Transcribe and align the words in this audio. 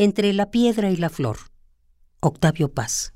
Entre 0.00 0.32
la 0.32 0.52
piedra 0.52 0.90
y 0.90 0.96
la 0.96 1.10
flor. 1.10 1.38
Octavio 2.20 2.72
Paz. 2.72 3.12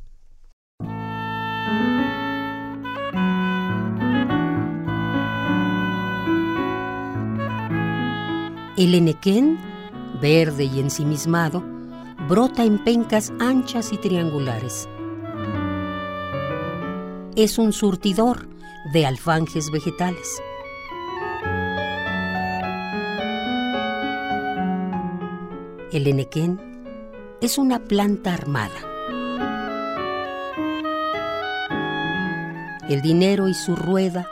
El 8.77 8.97
enequén, 8.97 9.61
verde 10.21 10.65
y 10.65 10.81
ensimismado, 10.81 11.63
brota 12.29 12.65
en 12.65 12.83
pencas 12.83 13.33
anchas 13.39 13.93
y 13.93 13.99
triangulares. 13.99 14.89
Es 17.37 17.59
un 17.59 17.73
surtidor 17.73 18.49
de 18.93 19.07
alfanjes 19.07 19.71
vegetales. 19.71 20.43
El 25.93 26.09
enequén 26.09 26.72
es 27.43 27.59
una 27.59 27.81
planta 27.81 28.33
armada. 28.33 28.71
El 32.89 33.03
dinero 33.03 33.49
y 33.49 33.55
su 33.55 33.75
rueda, 33.75 34.29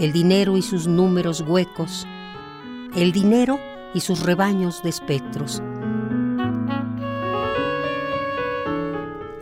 el 0.00 0.12
dinero 0.12 0.56
y 0.56 0.62
sus 0.62 0.88
números 0.88 1.40
huecos, 1.40 2.06
el 2.96 3.12
dinero 3.12 3.60
y 3.94 4.00
sus 4.00 4.24
rebaños 4.24 4.82
de 4.82 4.90
espectros. 4.90 5.62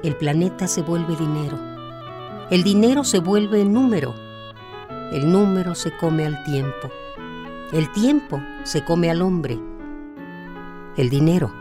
El 0.02 0.14
planeta 0.16 0.68
se 0.68 0.82
vuelve 0.82 1.16
dinero, 1.16 1.58
el 2.50 2.62
dinero 2.62 3.02
se 3.02 3.18
vuelve 3.18 3.64
número, 3.64 4.14
el 5.10 5.32
número 5.32 5.74
se 5.74 5.96
come 5.96 6.26
al 6.26 6.44
tiempo, 6.44 6.90
el 7.72 7.90
tiempo 7.92 8.42
se 8.62 8.84
come 8.84 9.10
al 9.10 9.22
hombre 9.22 9.58
el 10.96 11.10
dinero 11.10 11.52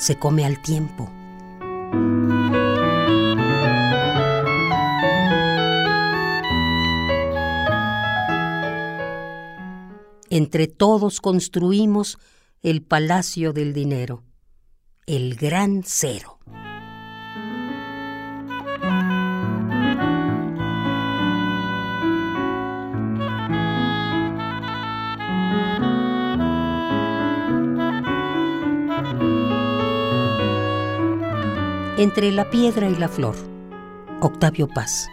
se 0.00 0.16
come 0.16 0.46
al 0.46 0.62
tiempo. 0.62 1.10
Entre 10.30 10.68
todos 10.68 11.20
construimos 11.20 12.18
el 12.62 12.82
palacio 12.82 13.52
del 13.52 13.74
dinero, 13.74 14.22
el 15.06 15.36
gran 15.36 15.82
cero. 15.84 16.38
Entre 32.00 32.32
la 32.32 32.48
piedra 32.48 32.88
y 32.88 32.96
la 32.96 33.10
flor. 33.10 33.36
Octavio 34.22 34.66
Paz. 34.66 35.06